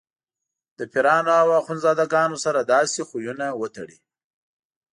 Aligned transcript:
له 0.77 0.83
پیرانو 0.91 1.31
او 1.41 1.47
اخندزاده 1.61 2.05
ګانو 2.13 2.37
سره 2.45 2.59
داسې 2.73 2.99
خویونه 3.07 3.47
وتړي. 3.59 3.97